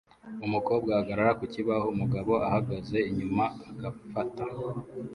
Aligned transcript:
Umukobwa 0.45 0.89
ahagarara 0.91 1.31
ku 1.39 1.45
kibaho 1.53 1.85
umugabo 1.93 2.31
ahagaze 2.47 2.97
inyuma 3.09 3.43
agafata 3.69 4.43